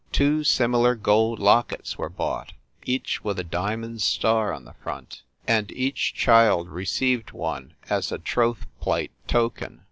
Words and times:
Two 0.11 0.43
similar 0.43 0.95
gold 0.95 1.37
lockets 1.37 1.95
were 1.95 2.09
bought, 2.09 2.53
each 2.85 3.23
with 3.23 3.37
a 3.37 3.43
diamond 3.43 4.01
star 4.01 4.51
on 4.51 4.65
the 4.65 4.73
front, 4.81 5.21
and 5.47 5.69
each 5.73 6.15
child 6.15 6.69
received 6.69 7.33
one 7.33 7.75
as 7.87 8.11
a 8.11 8.17
troth 8.17 8.65
plight 8.79 9.11
token. 9.27 9.79